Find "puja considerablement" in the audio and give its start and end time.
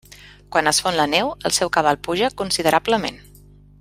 2.09-3.21